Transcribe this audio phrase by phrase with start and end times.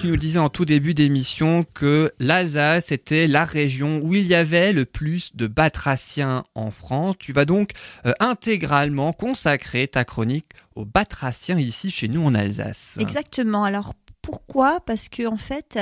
[0.00, 4.34] Tu nous disais en tout début d'émission que l'Alsace était la région où il y
[4.34, 7.14] avait le plus de batraciens en France.
[7.18, 7.70] Tu vas donc
[8.04, 12.96] euh, intégralement consacrer ta chronique aux batraciens ici chez nous en Alsace.
[12.98, 13.62] Exactement.
[13.62, 13.94] Alors
[14.24, 14.80] pourquoi?
[14.80, 15.78] Parce que en fait,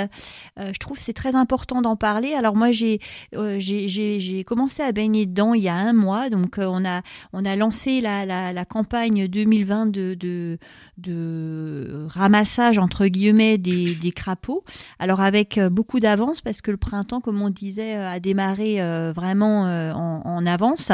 [0.59, 2.35] euh, je trouve c'est très important d'en parler.
[2.35, 2.99] Alors moi, j'ai
[3.37, 7.03] euh, j'ai commencé à baigner dedans il y a un mois, donc euh, on a
[7.33, 10.59] on a lancé la, la, la campagne 2020 de, de,
[10.99, 14.65] de ramassage entre guillemets des, des crapauds.
[14.99, 18.79] Alors avec beaucoup d'avance parce que le printemps, comme on disait, a démarré
[19.15, 20.91] vraiment en, en, avance.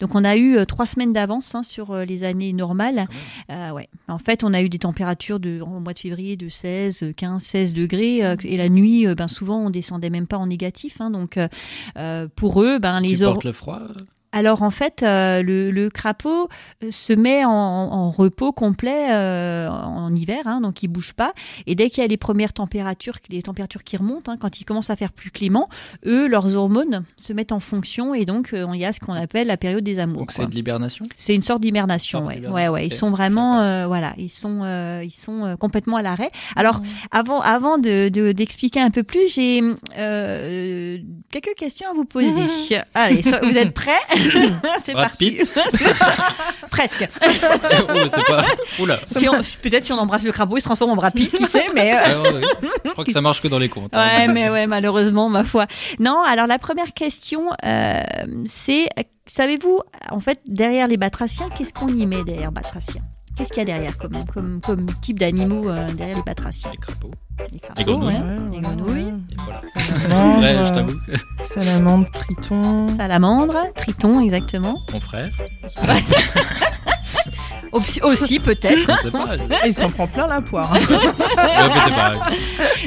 [0.00, 3.06] Donc on a eu trois semaines d'avance hein, sur les années normales.
[3.48, 3.88] ouais.
[4.08, 7.42] En fait, on a eu des températures de, au mois de février de 16 15,
[7.42, 8.24] 16 degrés.
[8.24, 11.00] Euh, et la nuit, euh, ben, souvent, on descendait même pas en négatif.
[11.00, 13.16] Hein, donc, euh, pour eux, ben, les...
[13.16, 13.80] Supporte le froid
[14.32, 16.48] alors en fait, euh, le, crapaud
[16.84, 21.32] euh, se met en, repos complet euh, en hiver, hein, donc il bouge pas.
[21.66, 24.64] Et dès qu'il y a les premières températures, les températures qui remontent, hein, quand il
[24.64, 25.68] commence à faire plus clément,
[26.06, 29.46] eux, leurs hormones se mettent en fonction et donc il y a ce qu'on appelle
[29.46, 30.20] la période des amours.
[30.20, 31.06] Donc c'est de l'hibernation?
[31.14, 32.46] C'est une sorte d'hibernation, ouais.
[32.46, 32.86] ouais, ouais.
[32.86, 34.62] Ils sont vraiment, voilà, ils sont,
[35.02, 36.30] ils sont complètement à l'arrêt.
[36.56, 39.60] Alors avant, avant de d'expliquer un peu plus, j'ai
[41.30, 42.28] quelques questions à vous poser.
[42.94, 44.17] Allez, vous êtes prêts?
[44.84, 45.38] c'est parti.
[46.70, 47.08] Presque.
[48.80, 48.84] oh,
[49.62, 51.92] Peut-être si on embrasse le crapaud, il se transforme en Brad Pitt, qui sait, mais.
[51.94, 52.42] Euh,
[52.84, 53.94] Je crois que ça marche que dans les comptes.
[53.94, 54.18] Hein.
[54.18, 55.66] Ouais, mais ouais, malheureusement, ma foi.
[55.98, 58.02] Non, alors la première question, euh,
[58.44, 58.88] c'est
[59.26, 59.80] savez-vous,
[60.10, 63.02] en fait, derrière les batraciens, qu'est-ce qu'on y met derrière batraciens?
[63.38, 66.76] Qu'est-ce qu'il y a derrière comme, comme, comme type d'animaux euh, derrière les batraciens Les
[66.76, 67.12] crapauds.
[67.52, 68.16] Les crapauds, grenouilles.
[68.16, 69.12] Ouais, les grenouilles.
[70.02, 70.92] Salamandre,
[71.44, 72.88] salamandre, triton.
[72.96, 74.80] Salamandre, triton, exactement.
[74.92, 75.30] Mon frère.
[77.72, 78.90] Aussi, peut-être.
[79.66, 80.76] Il s'en prend plein la poire.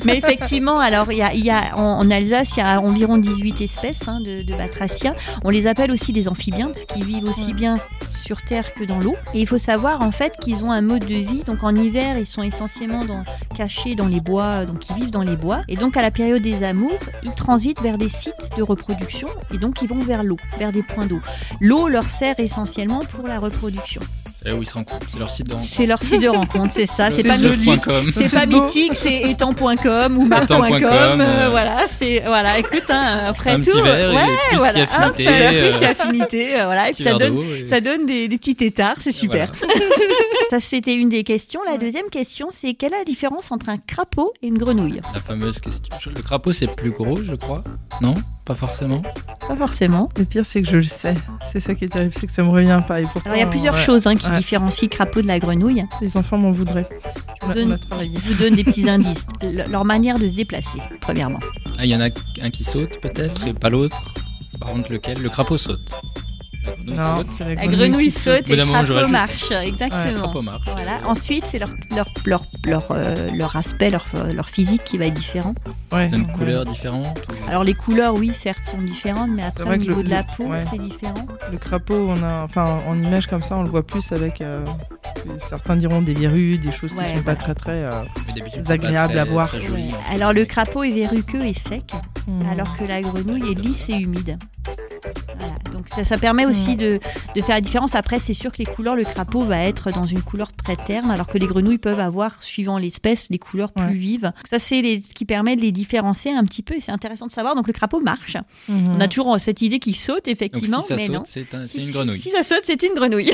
[0.05, 3.61] Mais effectivement, alors, il y a, y a en, Alsace, il y a environ 18
[3.61, 5.15] espèces hein, de, de, batraciens.
[5.43, 8.99] On les appelle aussi des amphibiens parce qu'ils vivent aussi bien sur terre que dans
[8.99, 9.15] l'eau.
[9.33, 11.43] Et il faut savoir en fait qu'ils ont un mode de vie.
[11.45, 13.23] Donc en hiver, ils sont essentiellement dans,
[13.55, 15.61] cachés dans les bois, donc ils vivent dans les bois.
[15.67, 19.57] Et donc à la période des amours, ils transitent vers des sites de reproduction et
[19.57, 21.19] donc ils vont vers l'eau, vers des points d'eau.
[21.59, 24.01] L'eau leur sert essentiellement pour la reproduction.
[24.43, 25.05] Et où ils se rencontrent.
[25.11, 25.67] C'est leur site de rencontre.
[25.67, 27.11] C'est leur site de rencontre, c'est ça.
[27.11, 27.81] C'est pas mythique.
[28.11, 30.61] C'est pas mythique, c'est étant.com ou marc.com.
[31.21, 32.57] Euh, voilà, c'est voilà.
[32.57, 36.65] Écoute, hein, après un tout, petit verre, ouais, plus voilà, affinité, euh, plus affinité, euh,
[36.65, 36.89] voilà.
[36.89, 37.37] Et puis ça donne,
[37.67, 39.51] ça donne des, des petits tétards, c'est super.
[40.49, 41.61] ça, c'était une des questions.
[41.65, 45.01] La deuxième question, c'est quelle est la différence entre un crapaud et une grenouille?
[45.13, 45.95] La fameuse question.
[46.15, 47.63] Le crapaud, c'est plus gros, je crois.
[48.01, 48.15] Non?
[48.51, 49.01] Pas forcément.
[49.47, 50.09] Pas forcément.
[50.17, 51.13] Le pire, c'est que je le sais.
[51.49, 52.99] C'est ça qui est terrible, c'est que ça me revient pas.
[52.99, 55.39] Et pourtant, Alors, il y a plusieurs choses hein, qui différencie le crapaud de la
[55.39, 55.85] grenouille.
[56.01, 56.89] Les enfants m'en voudraient.
[57.41, 57.79] Je vous, donne,
[58.27, 59.25] vous donne des petits indices.
[59.41, 61.39] Leur manière de se déplacer, premièrement.
[61.79, 62.09] Ah, il y en a
[62.41, 64.13] un qui saute peut-être et pas l'autre.
[64.59, 65.21] Par contre, lequel?
[65.21, 65.93] Le crapaud saute.
[66.85, 67.47] La grenouille, saute.
[67.55, 69.51] La grenouille saute et le crapaud marche.
[69.51, 70.31] Exactement.
[70.65, 70.99] Voilà.
[71.05, 75.13] Ensuite, c'est leur, leur, leur, leur, euh, leur aspect, leur, leur, physique qui va être
[75.13, 75.55] différent.
[75.91, 76.07] Ouais.
[76.09, 77.49] C'est une couleur différente ou...
[77.49, 80.45] Alors, les couleurs, oui, certes, sont différentes, mais après, au niveau le, de la peau,
[80.45, 80.61] ouais.
[80.69, 81.25] c'est différent.
[81.51, 84.63] Le crapaud, on a, enfin, en image comme ça, on le voit plus avec, euh,
[85.37, 87.23] certains diront des verrues, des choses qui ne sont voilà.
[87.23, 88.03] pas très, très euh,
[88.69, 89.53] agréables à voir.
[90.13, 91.91] Alors, le crapaud est verruqueux et sec,
[92.27, 92.49] mmh.
[92.51, 94.37] alors que la grenouille est lisse et humide.
[95.95, 96.99] Ça, ça, permet aussi de,
[97.35, 97.95] de, faire la différence.
[97.95, 101.11] Après, c'est sûr que les couleurs, le crapaud va être dans une couleur très terne,
[101.11, 103.93] alors que les grenouilles peuvent avoir, suivant l'espèce, des couleurs plus ouais.
[103.93, 104.21] vives.
[104.23, 106.75] Donc ça, c'est ce qui permet de les différencier un petit peu.
[106.75, 107.55] Et c'est intéressant de savoir.
[107.55, 108.37] Donc le crapaud marche.
[108.69, 108.89] -hmm.
[108.89, 111.23] On a toujours cette idée qu'il saute, effectivement, Donc, si mais saute, non.
[111.25, 112.19] C'est un, une grenouille.
[112.19, 113.33] Si, si, ça saute, c'est une grenouille.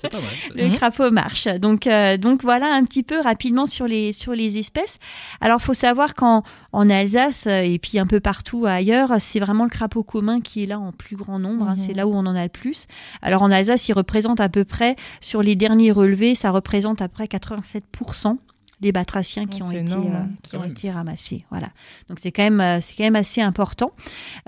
[0.00, 0.34] c'est pas mal.
[0.54, 0.76] le -hmm.
[0.76, 1.48] crapaud marche.
[1.66, 4.96] Donc, euh, donc voilà un petit peu rapidement sur les, sur les espèces.
[5.40, 6.42] Alors, faut savoir qu'en
[6.72, 10.66] en Alsace et puis un peu partout ailleurs, c'est vraiment le crapaud commun qui est
[10.66, 11.66] là en plus grand nombre.
[11.68, 11.84] Hein, mmh.
[11.84, 12.86] C'est là où on en a le plus.
[13.22, 17.08] Alors en Alsace, il représente à peu près, sur les derniers relevés, ça représente à
[17.08, 18.36] peu près 87%
[18.80, 21.44] des batraciens qui, ont, été, énorme, euh, qui ont été ramassés.
[21.50, 21.68] Voilà.
[22.08, 23.92] Donc c'est quand même euh, c'est quand même assez important.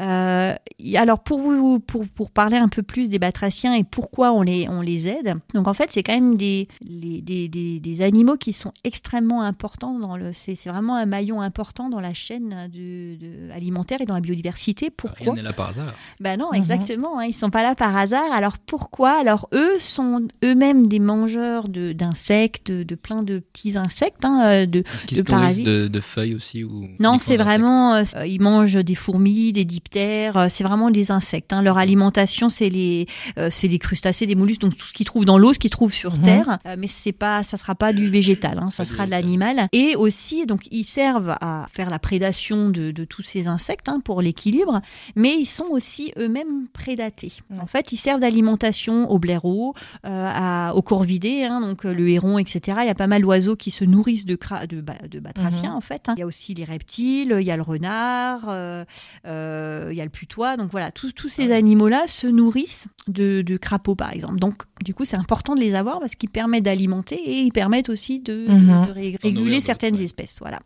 [0.01, 0.55] Euh,
[0.95, 4.69] alors pour vous pour, pour parler un peu plus des batraciens et pourquoi on les
[4.69, 5.35] on les aide.
[5.55, 9.43] Donc en fait c'est quand même des, les, des, des, des animaux qui sont extrêmement
[9.43, 14.07] importants dans le c'est vraiment un maillon important dans la chaîne de, de alimentaire et
[14.07, 14.91] dans la biodiversité.
[14.91, 15.95] Pourquoi Rien n'est là par hasard.
[16.21, 17.17] Ben non, exactement.
[17.17, 17.23] Mm -hmm.
[17.23, 18.31] hein, ils sont pas là par hasard.
[18.33, 19.13] Alors pourquoi?
[19.19, 24.85] Alors eux sont eux-mêmes des mangeurs d'insectes, de, de, plein de petits insectes hein, de,
[25.13, 25.67] de parasites.
[25.67, 30.91] De, feuilles aussi ou Non, c'est vraiment, ils mangent des fourmis, des diptères, c'est vraiment
[30.91, 31.53] des insectes.
[31.53, 31.63] Hein.
[31.63, 33.07] Leur alimentation, c'est les,
[33.51, 35.93] c'est les crustacés, des mollusques, donc tout ce qu'ils trouvent dans l'eau, ce qu'ils trouvent
[35.93, 36.23] sur mhm.
[36.23, 39.69] terre, mais c'est pas, ça sera pas du végétal, hein, ça sera de l'animal.
[39.73, 44.01] Et aussi, donc ils servent à faire la prédation de, de tous ces insectes hein,
[44.05, 44.81] pour l'équilibre,
[45.17, 47.33] mais ils sont aussi eux-mêmes prédatés.
[47.61, 49.75] En fait, ils servent d'alimentation aux blaireaux,
[50.07, 52.79] euh, aux corvidés, hein, donc euh, le héron, etc.
[52.83, 55.77] Il y a pas mal d'oiseaux qui se nourrissent de, de, de batraciens, mhm.
[55.77, 56.09] en fait.
[56.09, 56.15] Hein.
[56.17, 58.85] Il y a aussi les reptiles, il y a le renard, euh,
[59.25, 60.57] il y a le putois.
[60.57, 64.39] Donc voilà, tous ces animaux-là se nourrissent de, crapauds, par exemple.
[64.39, 67.89] Donc, du coup, c'est important de les avoir parce qu'ils permettent d'alimenter et ils permettent
[67.89, 68.93] aussi de, mhm.
[69.23, 70.39] réguler certaines espèces.
[70.41, 70.61] Voilà.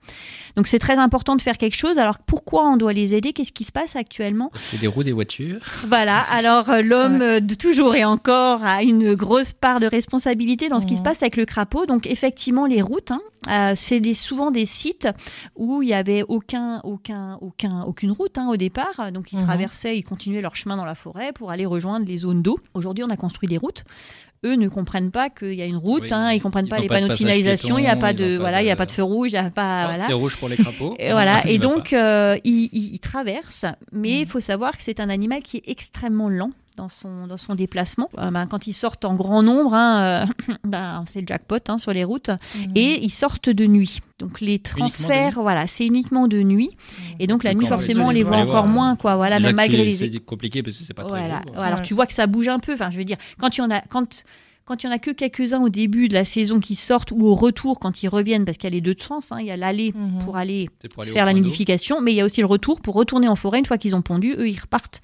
[0.57, 1.99] Donc, c'est très important de faire quelque chose.
[1.99, 3.33] Alors, pourquoi on doit les aider?
[3.33, 4.51] Qu'est-ce qui se passe actuellement?
[4.53, 5.61] Parce qu'il y a des roues des voitures.
[5.87, 6.19] Voilà.
[6.31, 10.81] Alors, euh, l'homme, euh, de toujours et encore, a une grosse part de responsabilité dans
[10.81, 11.87] ce qui se passe avec le crapaud.
[11.87, 15.09] Donc, effectivement, les routes, hein, euh, c'est souvent des sites
[15.57, 19.13] où il n'y avait aucun, aucun, aucun, aucune route hein, au départ.
[19.13, 19.45] Donc, ils mhm.
[19.45, 22.59] traversaient, ils continuaient leur chemin dans la forêt pour aller rejoindre les zones d'eau.
[22.75, 23.85] Aujourd'hui, on a construit des routes
[24.45, 27.09] eux ne comprennent pas qu'il y a une route, hein, ils comprennent pas les panneaux
[27.09, 29.31] de signalisation, il n'y a pas de voilà, il y a pas de feu rouge,
[29.33, 30.07] il a pas voilà.
[30.07, 30.97] C'est rouge pour les crapauds.
[30.99, 35.11] Et voilà, et donc euh, ils, ils, traversent, mais il faut savoir que c'est un
[35.11, 38.09] animal qui est extrêmement lent dans son, dans son déplacement.
[38.19, 41.79] Euh, ben, quand ils sortent en grand nombre, hein, euh, ben, c'est le jackpot hein,
[41.79, 42.73] sur les routes, mhm.
[42.75, 44.01] et ils sortent de nuit.
[44.19, 46.71] Donc les transferts, voilà, c'est uniquement de nuit.
[46.71, 47.17] Mhm.
[47.21, 49.17] Et donc la nuit, forcément, on les voit encore moins, quoi.
[49.17, 49.97] Voilà, même malgré les.
[49.97, 51.43] C'est compliqué parce que c'est pas très voilà.
[51.57, 52.75] Alors tu vois que ça bouge un peu.
[52.75, 54.25] Enfin, je veux dire, quand il y en a, quand
[54.65, 57.27] quand il n'y en a que quelques-uns au début de la saison qui sortent ou
[57.27, 59.51] au retour quand ils reviennent, parce qu'il y a les deux sens, hein, il y
[59.51, 60.25] a l'aller mhm.
[60.25, 60.69] pour, aller
[61.13, 63.67] faire la nidification, mais il y a aussi le retour pour retourner en forêt une
[63.67, 65.03] fois qu'ils ont pondu, eux ils repartent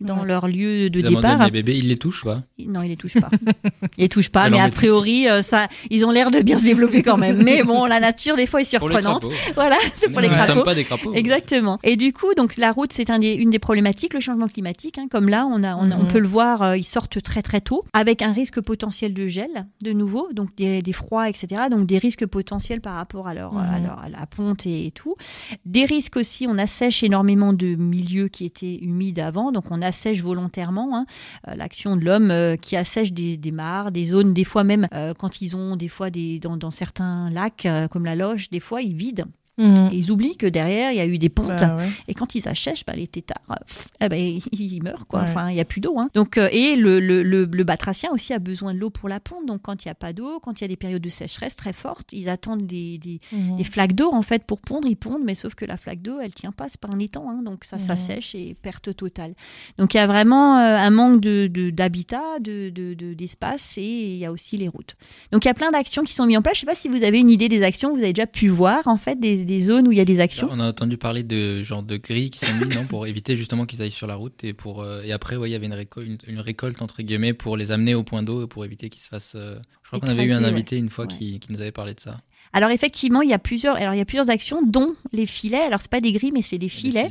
[0.00, 1.44] dans leur lieu de départ.
[1.44, 3.30] Les bébés, ils les touchent pas Non, ils les touchent pas.
[3.98, 6.64] ils les touchent pas, mais, a priori, euh, ça, ils ont l'air de bien se
[6.64, 7.42] développer quand même.
[7.42, 9.26] Mais bon, la nature, des fois, est surprenante.
[9.54, 10.52] Voilà, c'est pour les crapauds.
[10.52, 11.12] Nous sommes pas des crapauds.
[11.14, 11.78] Exactement.
[11.82, 14.98] Et du coup, donc la route, c'est un des, une des problématiques, le changement climatique.
[14.98, 16.08] Hein, comme là, on, a, on, on, mhm.
[16.08, 19.66] peut le voir, euh, ils sortent très très tôt, avec un risque potentiel de gel,
[19.82, 21.62] de nouveau, donc des, des froids, etc.
[21.70, 23.86] Donc des risques potentiels par rapport à leur, à, mhm.
[23.86, 25.16] leur à la ponte et, tout.
[25.64, 30.22] Des risques aussi, on assèche énormément de milieux qui étaient humides avant, donc on assèche
[30.22, 31.06] volontairement hein,
[31.48, 35.14] euh, l'action de l'homme euh, qui assèche des, mares, des zones, des fois même euh,
[35.14, 38.82] quand ils ont des fois des, dans, dans certains lacs comme la Loge, des fois
[38.82, 39.26] ils vident
[39.60, 39.90] Mhm.
[39.92, 41.48] Et ils oublient que derrière, il y a eu des pontes.
[41.48, 41.76] Bah
[42.08, 43.58] et quand ils s'achèchent, bah, les têtards,
[44.00, 44.18] eh ben,
[44.52, 45.06] ils meurent.
[45.06, 45.20] Quoi.
[45.20, 45.98] Enfin, il n'y a plus d'eau.
[45.98, 46.08] Hein.
[46.14, 49.46] Donc, euh, et le, le, le, batracien aussi a besoin de l'eau pour la ponte.
[49.46, 51.56] Donc, quand il n'y a pas d'eau, quand il y a des périodes de sécheresse
[51.56, 53.62] très fortes, ils attendent des, des, mhm.
[53.64, 54.88] flaques d'eau en fait pour pondre.
[54.88, 56.68] Ils pondent, mais sauf que la flaque d'eau, elle tient pas.
[56.68, 57.28] C'est pas un étang.
[57.30, 57.42] Hein.
[57.44, 57.98] donc, ça, ça mhm.
[57.98, 59.34] sèche et perte totale.
[59.78, 64.24] Donc, il y a vraiment euh, un manque d'habitat, de, de, d'espace et il y
[64.24, 64.96] a aussi les routes.
[65.32, 66.56] Donc, il y a plein d'actions qui sont mises en place.
[66.56, 68.26] Je ne sais pas si vous avez une idée des actions que vous avez déjà
[68.26, 70.48] pu voir en fait, des, des zones où il y a des actions.
[70.50, 73.66] On a entendu parler de genre de grilles qui sont mis non, pour éviter justement
[73.66, 75.74] qu'ils aillent sur la route et pour euh, et après ouais, il y avait une,
[75.74, 79.08] récolte, une, récolte entre guillemets pour les amener au point d'eau pour éviter qu'ils se
[79.08, 79.34] fassent.
[79.34, 81.94] Euh, je crois qu'on avait eu un invité une fois qui, qui nous avait parlé
[81.94, 82.20] de ça.
[82.52, 85.60] Alors effectivement, il y a plusieurs, alors il y a plusieurs actions, dont les filets.
[85.60, 87.08] Alors c'est pas des grilles, mais c'est des filets.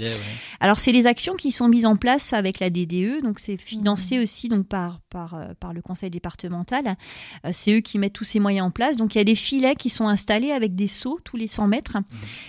[0.59, 4.19] Alors c'est les actions qui sont mises en place avec la DDE, donc c'est financé
[4.19, 4.24] mmh.
[4.24, 6.97] aussi donc par par euh, par le conseil départemental.
[7.45, 8.97] Euh, c'est eux qui mettent tous ces moyens en place.
[8.97, 11.68] Donc il y a des filets qui sont installés avec des seaux tous les 100
[11.68, 11.97] mètres.
[11.97, 12.03] Mmh.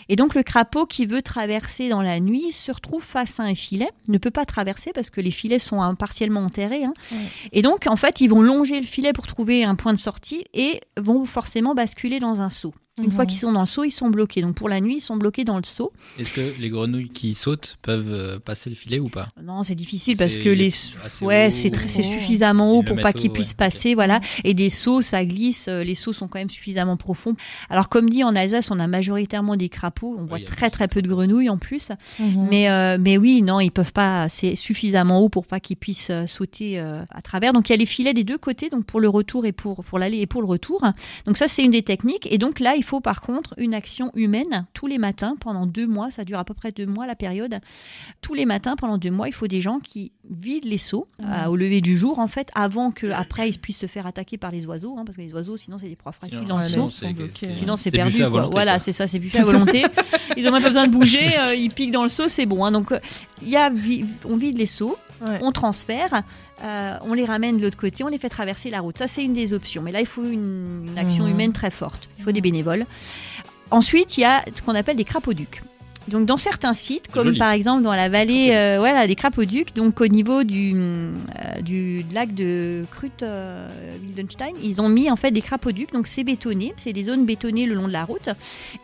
[0.08, 3.54] Et donc le crapaud qui veut traverser dans la nuit se retrouve face à un
[3.54, 6.84] filet, ne peut pas traverser parce que les filets sont hein, partiellement enterrés.
[6.84, 6.94] Hein.
[7.52, 10.44] Et donc en fait ils vont longer le filet pour trouver un point de sortie
[10.54, 12.74] et vont forcément basculer dans un seau.
[13.02, 14.42] Une fois qu'ils sont dans le seau, ils sont bloqués.
[14.42, 15.92] Donc pour la nuit, ils sont bloqués dans le seau.
[16.18, 19.28] Est-ce que les grenouilles qui sautent peuvent euh, passer le filet ou pas?
[19.42, 20.70] Non, c'est difficile parce que les
[21.22, 24.20] ouais, c'est c'est suffisamment haut pour pas qu'ils puissent passer, voilà.
[24.44, 25.66] Et des seaux, ça glisse.
[25.68, 27.36] Euh, les seaux sont quand même suffisamment profonds.
[27.68, 30.16] Alors comme dit en Alsace, on a majoritairement des crapauds.
[30.18, 31.90] On voit très très peu de grenouilles en plus.
[32.18, 32.48] Mhm.
[32.50, 34.28] Mais euh, mais oui, non, ils peuvent pas.
[34.28, 37.52] C'est suffisamment haut pour pas qu'ils puissent sauter à travers.
[37.52, 39.84] Donc il y a les filets des deux côtés, donc pour le retour et pour
[39.84, 40.84] pour l'aller et pour le retour.
[41.26, 42.26] Donc ça c'est une des techniques.
[42.30, 45.86] Et donc là il faut par contre une action humaine tous les matins pendant deux
[45.86, 46.10] mois.
[46.10, 47.60] Ça dure à peu près deux mois la période.
[48.20, 51.46] Tous les matins pendant deux mois, il faut des gens qui vident les seaux mmh.
[51.48, 54.50] au lever du jour en fait, avant que après ils puissent se faire attaquer par
[54.50, 56.86] les oiseaux, hein, parce que les oiseaux sinon c'est des proies fragiles dans le seau.
[56.86, 58.24] Sinon c'est perdu.
[58.50, 59.84] Voilà, c'est ça, c'est plus à volonté.
[60.36, 62.64] ils n'ont même pas besoin de bouger, euh, ils piquent dans le seau, c'est bon.
[62.64, 62.72] Hein.
[62.72, 62.92] Donc
[63.42, 63.70] il y a,
[64.24, 66.22] on vide les seaux, on transfère.
[66.62, 68.98] Euh, on les ramène de l'autre côté, on les fait traverser la route.
[68.98, 69.82] Ça, c'est une des options.
[69.82, 71.30] Mais là, il faut une, action mmh.
[71.30, 72.08] humaine très forte.
[72.18, 72.86] Il faut des bénévoles.
[73.70, 75.62] Ensuite, il y a ce qu'on appelle des crapauducs.
[76.10, 80.00] Donc dans certains sites, comme par exemple dans la vallée euh, voilà, des Crapauducs, donc
[80.00, 83.68] au niveau du, euh, du lac de Krut euh,
[84.02, 87.64] Wildenstein, ils ont mis en fait des crapauducs, donc c'est bétonné, c'est des zones bétonnées
[87.64, 88.28] le long de la route,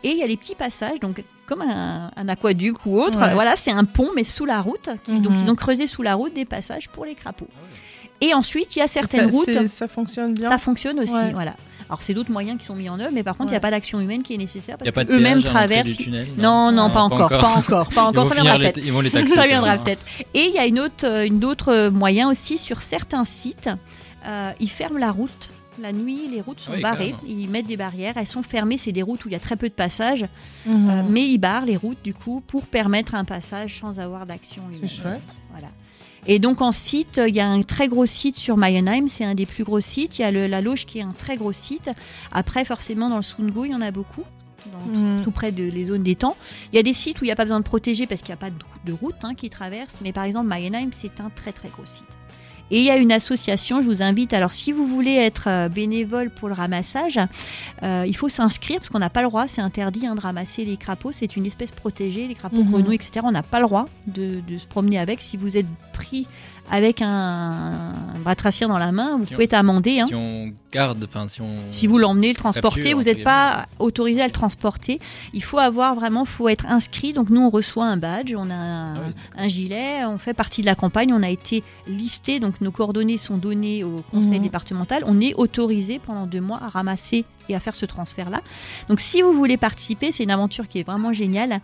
[0.03, 3.71] et il y a les petits passages, donc comme un, aquaduc ou autre, voilà, c'est
[3.71, 5.43] un pont mais sous la route, donc mhm.
[5.43, 7.49] ils ont creusé sous la route des passages pour les crapauds.
[8.19, 9.67] Et ensuite, il y a certaines routes.
[9.67, 10.49] Ça fonctionne bien.
[10.49, 11.55] Ça fonctionne aussi, voilà.
[11.89, 13.61] Alors c'est d'autres moyens qui sont mis en œuvre, mais par contre il n'y a
[13.61, 15.97] pas d'action humaine qui est nécessaire parce qu'eux-mêmes traversent.
[16.37, 18.77] non, non, pas, encore, pas, encore, pas encore, Ça viendra peut-être.
[18.83, 19.35] Ils vont les taxer.
[19.35, 20.03] Ça viendra peut-être.
[20.33, 23.69] Et il y a une autre, euh, une autre moyen aussi sur certains sites.
[24.25, 25.49] Euh, ils ferment la route.
[25.79, 27.13] La nuit, les routes sont barrées.
[27.27, 28.13] Ils mettent des barrières.
[28.17, 28.79] Elles sont fermées.
[28.79, 30.25] C'est des routes où il y a très peu de passages.
[30.65, 30.89] Mhm.
[30.89, 34.63] Euh, mais ils barrent les routes, du coup, pour permettre un passage sans avoir d'action.
[34.73, 35.37] C'est chouette.
[35.51, 35.67] Voilà.
[36.25, 39.35] Et donc en site, il y a un très gros site sur Mayenheim, c'est un
[39.35, 40.19] des plus gros sites.
[40.19, 41.89] Il y a la Loge qui est un très gros site.
[42.31, 44.23] Après, forcément, dans le Sungo, il y en a beaucoup.
[44.87, 45.21] Mhm.
[45.23, 46.35] tout, près de les zones d'étang.
[46.71, 48.29] Il y a des sites où il n'y a pas besoin de protéger parce qu'il
[48.29, 51.51] n'y a pas de, route hein, qui traverse, mais par exemple Mayenheim, c'est un très
[51.51, 52.16] très gros site.
[52.71, 55.69] Et il y a une association, je vous invite, alors si vous voulez être euh,
[55.69, 57.19] bénévole pour le ramassage,
[57.83, 60.65] euh, il faut s'inscrire parce qu'on n'a pas le droit, c'est interdit hein, de ramasser
[60.65, 62.71] les crapauds, c'est une espèce protégée, les crapauds mhm.
[62.71, 63.21] grenouilles, etc.
[63.23, 65.21] On n'a pas le droit de, de, se promener avec.
[65.21, 66.27] Si vous êtes pris
[66.71, 67.93] avec un,
[68.23, 69.99] batracien dans la main, vous pouvez être amendé.
[69.99, 70.07] Hein.
[70.07, 71.55] Si on garde, enfin si on.
[71.69, 74.99] Si vous l'emmenez, le transporter, vous n'êtes pas autorisé à le transporter.
[75.33, 77.13] Il faut avoir vraiment, faut être inscrit.
[77.13, 80.65] Donc nous, on reçoit un badge, on a un, ah gilet, on fait partie de
[80.65, 84.43] la campagne, on a été listé, donc nos coordonnées sont données au conseil mhm.
[84.43, 85.03] départemental.
[85.05, 88.41] On est autorisé pendant deux mois à ramasser et à faire ce transfert-là.
[88.89, 91.61] Donc si vous voulez participer, c'est une aventure qui est vraiment géniale.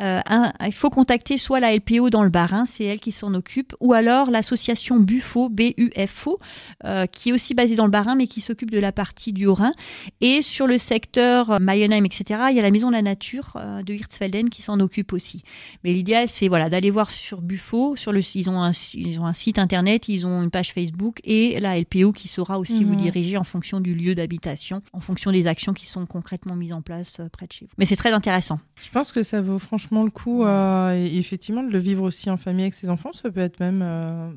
[0.00, 0.20] Euh,
[0.64, 3.92] il faut contacter soit la LPO dans le Barin, c'est elle qui s'en occupe, ou
[3.92, 6.38] alors l'association Buffo, B-U-F-O,
[6.84, 9.46] euh, qui est aussi basée dans le Barin, mais qui s'occupe de la partie du
[9.46, 9.72] Haut-Rhin.
[10.20, 13.56] Et sur le secteur euh, Mayennheim, etc., il y a la Maison de la Nature
[13.84, 15.42] de Hirtsfelden qui s'en occupe aussi.
[15.84, 19.26] Mais l'idéal, c'est voilà, d'aller voir sur Buffo, sur le, ils, ont un, ils ont
[19.26, 22.94] un site internet, ils ont une page Facebook, et la LPO qui saura aussi vous
[22.94, 22.96] mmh.
[22.96, 26.82] diriger en fonction du lieu d'habitation, en fonction des actions qui sont concrètement mises en
[26.82, 27.72] place euh, près de chez vous.
[27.78, 28.60] Mais c'est très intéressant.
[28.80, 32.30] Je pense que ça vaut franchement le coup, euh, et effectivement, de le vivre aussi
[32.30, 34.30] en famille avec ses enfants, ça peut être même euh,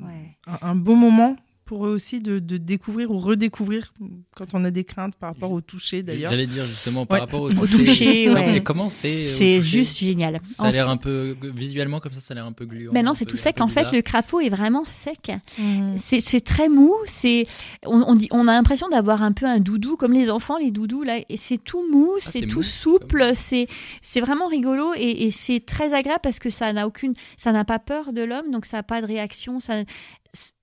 [0.62, 1.36] un, beau moment
[1.70, 3.94] pour eux aussi de, découvrir ou redécouvrir
[4.34, 6.32] quand on a des craintes par rapport au toucher d'ailleurs.
[6.32, 8.28] J'allais dire justement par rapport au toucher.
[8.28, 8.60] ouais.
[8.60, 10.40] comment c'est C'est juste génial.
[10.42, 12.90] Ça a l'air un peu visuellement comme ça, ça a l'air un peu gluant.
[12.92, 13.60] Mais non, c'est tout sec.
[13.60, 15.30] En fait, le crapaud est vraiment sec.
[15.60, 15.94] Mmh.
[15.98, 16.92] C'est très mou.
[17.06, 17.46] C'est
[17.86, 21.04] on, dit, on a l'impression d'avoir un peu un doudou comme les enfants, les doudous
[21.04, 21.20] là.
[21.28, 23.30] Et c'est tout mou, ah, c'est tout souple.
[23.36, 23.68] C'est
[24.02, 27.64] c'est vraiment rigolo et, et c'est très agréable parce que ça n'a aucune, ça n'a
[27.64, 29.60] pas peur de l'homme, donc ça n'a pas de réaction.
[29.60, 29.84] Ça,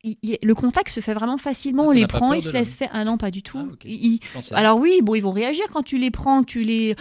[0.04, 1.84] le contact se fait vraiment facilement.
[1.86, 2.90] Ah, on les prend, ils se laissent faire.
[2.94, 3.70] Ah non, pas du tout.
[3.88, 6.96] Ah, alors oui, bon, ils vont réagir quand tu les prends, tu les,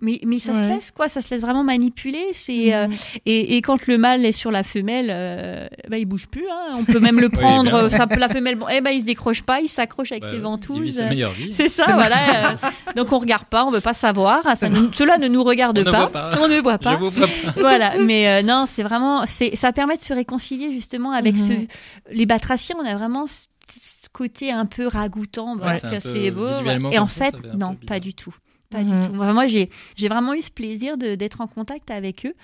[0.00, 2.24] mais, mais ça se laisse quoi, ça se laisse vraiment manipuler.
[2.32, 2.94] C'est euh, mhm.
[3.26, 6.46] et, quand le mâle est sur la femelle, euh, bah, il bouge plus.
[6.50, 6.76] Hein.
[6.78, 7.88] On peut même le prendre.
[7.90, 10.38] ça, la femelle, bon, eh ben il se décroche pas, il s'accroche avec bah, ses
[10.38, 11.02] ventouses.
[11.52, 12.14] C'est ça, voilà.
[12.34, 12.56] Euh.
[12.96, 14.42] donc on regarde pas, on veut pas savoir.
[14.92, 16.10] cela ne nous regarde pas.
[16.40, 16.98] On ne voit pas.
[17.56, 21.66] voilà, mais non, c'est vraiment, c'est, ça permet de se réconcilier justement avec ce mhm
[22.10, 23.46] les batraciens, on a vraiment ce
[24.12, 25.56] côté un peu ragoûtant,
[26.00, 26.48] c'est beau.
[26.92, 28.34] Et en fait, non, pas du tout.
[28.74, 29.32] Pas du mhm.
[29.32, 29.68] Moi, j'ai
[30.08, 32.34] vraiment eu ce plaisir d'être en contact avec eux.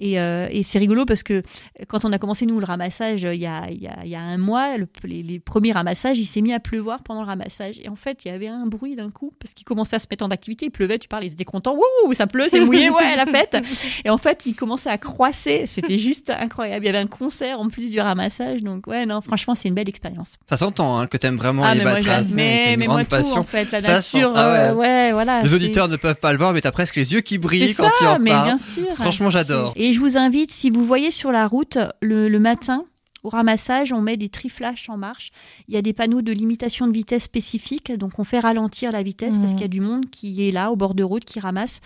[0.00, 1.42] Euh, et, c'est rigolo parce que
[1.88, 4.76] quand on a commencé, nous, le ramassage, il y a, il y a, un mois,
[5.04, 7.80] les, premiers ramassages, il s'est mis à pleuvoir pendant le ramassage.
[7.82, 10.06] Et en fait, il y avait un bruit d'un coup parce qu'il commençait à se
[10.08, 10.66] mettre en activité.
[10.66, 11.74] Il pleuvait, tu parles, ils étaient contents.
[11.74, 13.56] Wouh, ça pleut, c'est mouillé, ouais, la fête.
[14.04, 15.66] Et en fait, il commençait à croisser.
[15.66, 16.84] C'était juste incroyable.
[16.84, 18.62] Il y avait un concert en plus du ramassage.
[18.62, 20.34] Donc, ouais, non, franchement, c'est une belle expérience.
[20.48, 22.30] Ça s'entend hein, que tu aimes vraiment ah, les batrasses.
[22.30, 23.34] Mais, mais moi, passion.
[23.34, 25.10] tout, en fait, la nature, ah ouais.
[25.12, 25.42] voilà.
[25.42, 27.74] Les auditeurs ne peuvent pas le voir, mais tu as presque les yeux qui brillent
[27.74, 28.94] quand tu en mais bien sûr.
[28.94, 29.72] Franchement, j'adore.
[29.76, 32.84] Et je vous invite, si vous voyez sur la route le, matin,
[33.22, 35.30] au ramassage, on met des triflash en marche.
[35.68, 39.02] Il y a des panneaux de limitation de vitesse spécifiques, donc on fait ralentir la
[39.02, 41.40] vitesse parce qu'il y a du monde qui est là au bord de route qui
[41.40, 41.80] ramasse.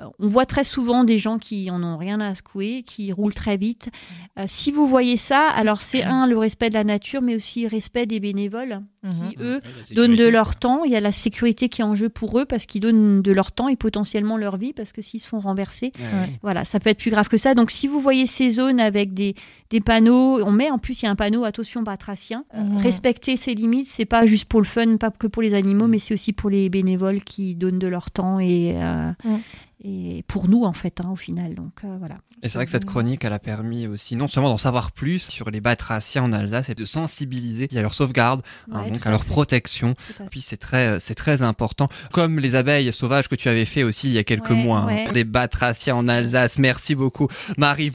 [0.00, 3.34] Euh, on voit très souvent des gens qui en ont rien à secouer, qui roulent
[3.34, 3.90] très vite.
[4.38, 7.62] Euh, si vous voyez ça, alors c'est un, le respect de la nature, mais aussi
[7.62, 9.44] le respect des bénévoles qui, mhm.
[9.44, 9.60] eux,
[9.92, 10.84] donnent de leur temps.
[10.84, 13.32] Il y a la sécurité qui est en jeu pour eux parce qu'ils donnent de
[13.32, 15.92] leur temps et potentiellement leur vie parce que s'ils se font renverser,
[16.42, 17.54] voilà, ça peut être plus grave que ça.
[17.54, 19.34] Donc si vous voyez ces zones avec des,
[19.72, 22.44] des panneaux, on met en plus, il y a un panneau attention batracien.
[22.54, 22.76] Mhm.
[22.78, 25.90] Respecter ces limites, c'est pas juste pour le fun, pas que pour les animaux, mhm.
[25.90, 29.10] mais c'est aussi pour les bénévoles qui donnent de leur temps et, euh,
[29.82, 31.54] et pour nous en fait, hein, au final.
[31.54, 32.16] Donc voilà.
[32.42, 35.28] Et c'est vrai que cette chronique, elle a permis aussi non seulement d'en savoir plus
[35.28, 39.24] sur les batraciens en Alsace, et de sensibiliser à leur sauvegarde, hein, donc à, leur
[39.24, 39.94] protection.
[40.30, 41.86] Puis c'est très, c'est très important.
[42.12, 45.12] Comme les abeilles sauvages que tu avais fait aussi il y a quelques mois, hein,
[45.12, 46.58] des batraciens en Alsace.
[46.58, 47.92] Merci beaucoup, Marie.